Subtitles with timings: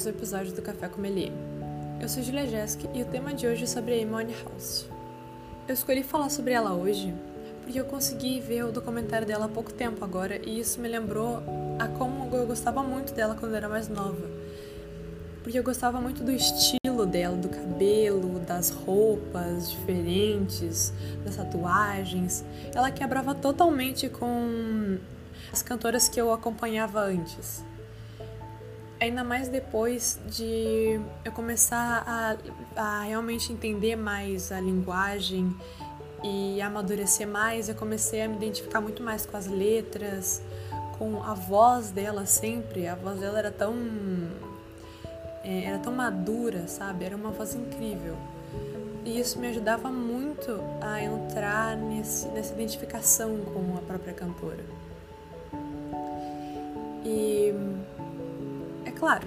[0.00, 1.32] mais um episódio do Café com Melie.
[2.00, 4.86] Eu sou Julia Jesk e o tema de hoje é sobre Amy House.
[5.66, 7.12] Eu escolhi falar sobre ela hoje
[7.70, 11.40] porque eu consegui ver o documentário dela há pouco tempo agora e isso me lembrou
[11.78, 14.28] a como eu gostava muito dela quando era mais nova.
[15.40, 20.92] Porque eu gostava muito do estilo dela, do cabelo, das roupas diferentes,
[21.24, 22.44] das tatuagens.
[22.74, 24.98] Ela quebrava totalmente com
[25.52, 27.64] as cantoras que eu acompanhava antes.
[29.00, 32.36] Ainda mais depois de eu começar a,
[32.74, 35.54] a realmente entender mais a linguagem
[36.22, 40.42] e amadurecer mais, eu comecei a me identificar muito mais com as letras,
[40.98, 42.86] com a voz dela sempre.
[42.86, 43.74] A voz dela era tão.
[45.42, 47.04] é, era tão madura, sabe?
[47.04, 48.16] Era uma voz incrível.
[49.04, 54.62] E isso me ajudava muito a entrar nesse, nessa identificação com a própria cantora.
[57.02, 57.54] E
[58.84, 59.26] é claro,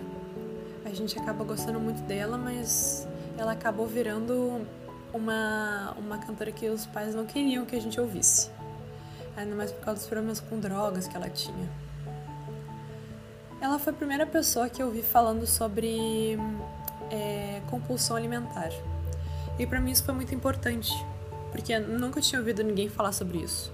[0.86, 4.62] a gente acaba gostando muito dela, mas ela acabou virando
[5.14, 8.50] uma, uma cantora que os pais não queriam que a gente ouvisse.
[9.38, 11.70] Ainda mais por causa dos problemas com drogas que ela tinha.
[13.62, 16.38] Ela foi a primeira pessoa que eu vi falando sobre
[17.10, 18.72] é, compulsão alimentar.
[19.58, 20.92] E para mim isso foi muito importante,
[21.52, 23.72] porque eu nunca tinha ouvido ninguém falar sobre isso.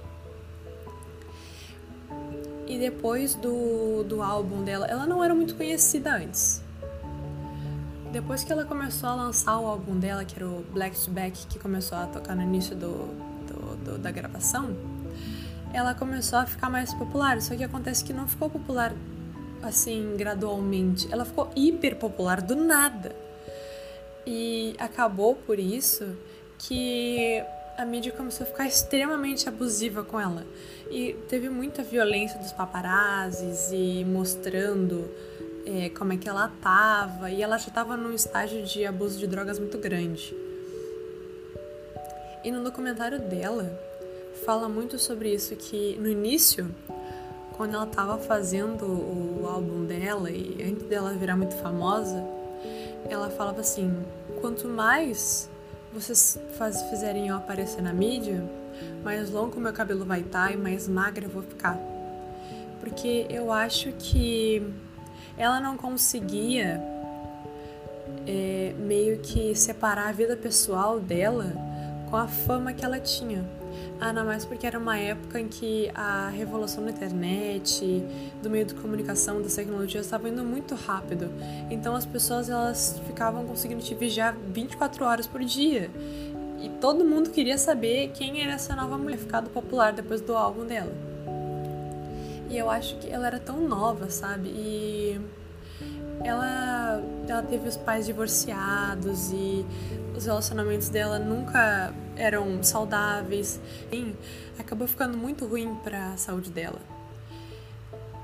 [2.67, 6.61] E depois do, do álbum dela, ela não era muito conhecida antes.
[8.11, 11.45] Depois que ela começou a lançar o álbum dela, que era o Black to Back,
[11.45, 13.07] que começou a tocar no início do,
[13.47, 14.75] do, do, da gravação,
[15.71, 17.39] ela começou a ficar mais popular.
[17.39, 18.93] Só que acontece que não ficou popular
[19.61, 23.15] assim gradualmente, ela ficou hiper popular do nada.
[24.25, 26.15] E acabou por isso
[26.57, 27.43] que
[27.77, 30.45] a mídia começou a ficar extremamente abusiva com ela.
[30.89, 35.09] E teve muita violência dos paparazzis e mostrando
[35.65, 37.29] é, como é que ela tava.
[37.29, 40.35] E ela já tava num estágio de abuso de drogas muito grande.
[42.43, 43.69] E no documentário dela,
[44.45, 46.73] fala muito sobre isso, que no início,
[47.57, 52.23] quando ela tava fazendo o álbum dela e antes dela virar muito famosa,
[53.09, 53.93] ela falava assim,
[54.39, 55.49] quanto mais
[55.93, 58.41] vocês faz, fizerem eu aparecer na mídia,
[59.03, 61.77] mais longo o meu cabelo vai estar e mais magra eu vou ficar.
[62.79, 64.63] Porque eu acho que
[65.39, 66.83] ela não conseguia
[68.27, 71.53] é, meio que separar a vida pessoal dela
[72.09, 73.43] com a fama que ela tinha.
[74.01, 78.03] Ainda mais porque era uma época em que a revolução da internet,
[78.41, 81.31] do meio de comunicação, das tecnologias estava indo muito rápido.
[81.69, 85.89] Então as pessoas elas ficavam conseguindo te vigiar 24 horas por dia.
[86.61, 90.65] E todo mundo queria saber quem era essa nova mulher ficado popular depois do álbum
[90.65, 91.08] dela.
[92.49, 94.49] E eu acho que ela era tão nova, sabe?
[94.49, 95.21] E
[96.23, 99.65] ela, ela teve os pais divorciados e
[100.15, 103.59] os relacionamentos dela nunca eram saudáveis.
[104.57, 106.79] Acabou ficando muito ruim para a saúde dela.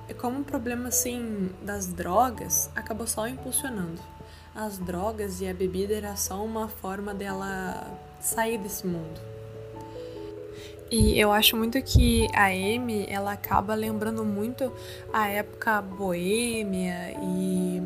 [0.09, 4.01] E como o problema assim das drogas acabou só impulsionando.
[4.55, 9.34] As drogas e a bebida era só uma forma dela sair desse mundo.
[10.91, 14.71] E eu acho muito que a Amy, ela acaba lembrando muito
[15.11, 17.81] a época boêmia e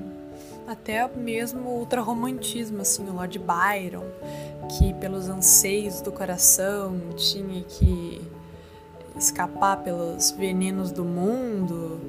[0.68, 4.06] até mesmo o ultrarromantismo, assim, o Lord Byron,
[4.68, 8.22] que pelos anseios do coração tinha que
[9.16, 12.02] escapar pelos venenos do mundo.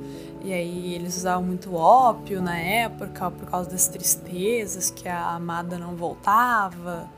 [0.43, 5.79] E aí eles usavam muito ópio na época por causa das tristezas que a amada
[5.79, 7.09] não voltava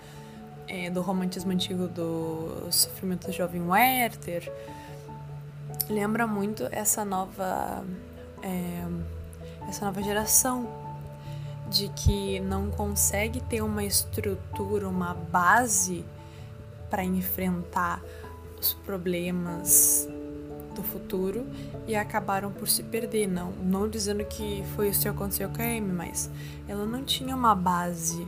[0.73, 4.51] é, do romantismo antigo do sofrimento do jovem Werther.
[5.91, 7.85] Lembra muito essa nova,
[8.43, 8.83] é,
[9.69, 10.67] essa nova geração
[11.69, 16.07] de que não consegue ter uma estrutura, uma base
[16.89, 18.03] para enfrentar
[18.59, 20.09] os problemas
[20.75, 21.47] do futuro
[21.87, 23.27] e acabaram por se perder.
[23.27, 26.31] Não, não dizendo que foi isso que aconteceu com a Amy, mas
[26.67, 28.27] ela não tinha uma base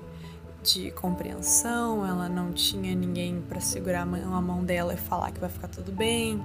[0.65, 5.51] de compreensão, ela não tinha ninguém para segurar a mão dela e falar que vai
[5.51, 6.43] ficar tudo bem.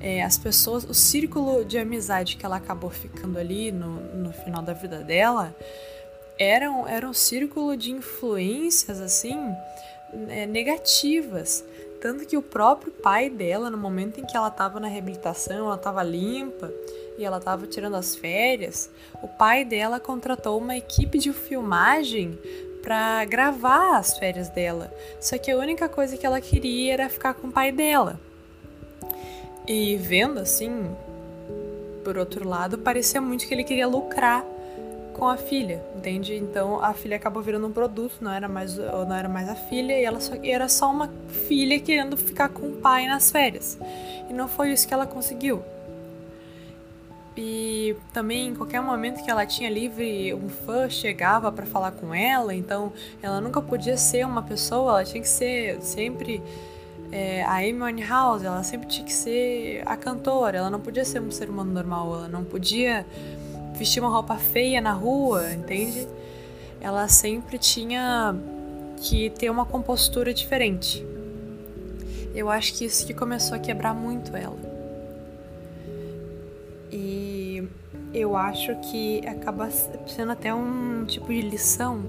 [0.00, 4.62] É, as pessoas, o círculo de amizade que ela acabou ficando ali no, no final
[4.62, 5.54] da vida dela
[6.38, 9.36] era um, era um círculo de influências assim
[10.28, 11.64] é, negativas
[12.00, 15.74] Tanto que o próprio pai dela, no momento em que ela estava na reabilitação, ela
[15.74, 16.72] estava limpa
[17.18, 18.88] e ela estava tirando as férias,
[19.20, 22.38] o pai dela contratou uma equipe de filmagem
[22.82, 24.92] para gravar as férias dela.
[25.20, 28.20] Só que a única coisa que ela queria era ficar com o pai dela.
[29.66, 30.90] E vendo assim,
[32.04, 34.44] por outro lado, parecia muito que ele queria lucrar
[35.12, 36.36] com a filha, entende?
[36.36, 39.98] Então a filha acabou virando um produto, não era mais, não era mais a filha,
[39.98, 41.10] e ela só, era só uma
[41.48, 43.76] filha querendo ficar com o pai nas férias.
[44.30, 45.62] E não foi isso que ela conseguiu.
[47.40, 52.12] E também em qualquer momento que ela tinha livre, um fã chegava para falar com
[52.12, 52.92] ela, então
[53.22, 56.42] ela nunca podia ser uma pessoa, ela tinha que ser sempre
[57.12, 61.22] é, a Amy Winehouse, ela sempre tinha que ser a cantora, ela não podia ser
[61.22, 63.06] um ser humano normal, ela não podia
[63.74, 66.08] vestir uma roupa feia na rua, entende?
[66.80, 68.34] Ela sempre tinha
[68.96, 71.06] que ter uma compostura diferente.
[72.34, 74.77] Eu acho que isso que começou a quebrar muito ela.
[76.90, 77.68] E
[78.12, 82.04] eu acho que acaba sendo até um tipo de lição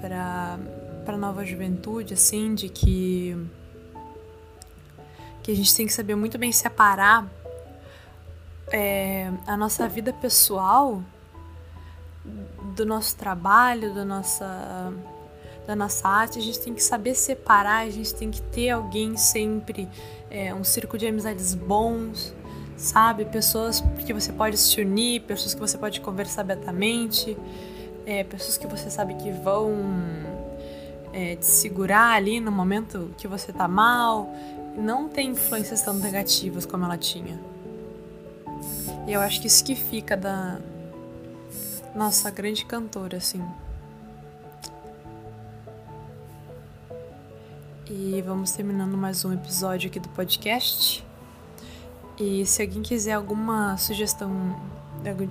[0.00, 0.58] para
[1.04, 3.36] para nova juventude, assim, de que
[5.42, 7.28] que a gente tem que saber muito bem separar
[8.72, 11.02] é, a nossa vida pessoal
[12.74, 14.92] do nosso trabalho, da nossa,
[15.66, 19.16] da nossa arte, a gente tem que saber separar, a gente tem que ter alguém
[19.16, 19.88] sempre,
[20.30, 22.34] é, um círculo de amizades bons,
[22.76, 23.24] sabe?
[23.24, 27.36] Pessoas que você pode se unir, pessoas que você pode conversar abertamente,
[28.06, 29.72] é, pessoas que você sabe que vão
[31.12, 34.32] é, te segurar ali no momento que você tá mal.
[34.76, 37.38] Não tem influências tão negativas como ela tinha.
[39.06, 40.58] E eu acho que isso que fica da
[41.94, 43.42] nossa grande cantora, assim.
[47.88, 51.04] E vamos terminando mais um episódio aqui do podcast.
[52.18, 54.56] E se alguém quiser alguma sugestão,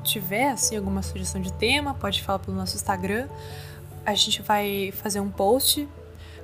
[0.03, 3.27] tiver assim alguma sugestão de tema, pode falar pelo nosso Instagram.
[4.05, 5.87] A gente vai fazer um post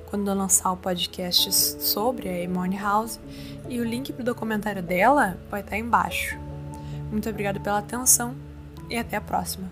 [0.09, 3.19] quando eu lançar o podcast sobre a Emone House
[3.67, 6.37] e o link pro documentário dela vai estar embaixo.
[7.11, 8.33] Muito obrigada pela atenção
[8.89, 9.69] e até a próxima.